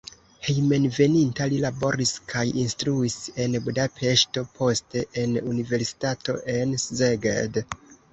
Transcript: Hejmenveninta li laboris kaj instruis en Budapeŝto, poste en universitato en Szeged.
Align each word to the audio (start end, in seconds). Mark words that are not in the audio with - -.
Hejmenveninta 0.45 1.45
li 1.49 1.57
laboris 1.65 2.13
kaj 2.31 2.45
instruis 2.61 3.17
en 3.43 3.57
Budapeŝto, 3.67 4.43
poste 4.61 5.03
en 5.25 5.37
universitato 5.53 6.37
en 6.55 6.75
Szeged. 6.85 7.61